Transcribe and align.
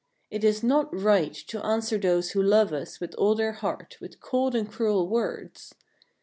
"It 0.31 0.43
is 0.43 0.63
not 0.63 0.89
right 0.91 1.31
to 1.31 1.63
answer 1.63 1.99
those 1.99 2.31
who 2.31 2.41
love 2.41 2.73
us 2.73 2.99
with 2.99 3.13
all 3.19 3.35
their 3.35 3.51
heart 3.51 3.97
with 4.01 4.19
cold 4.19 4.55
and 4.55 4.67
cruel 4.67 5.07
words. 5.07 5.75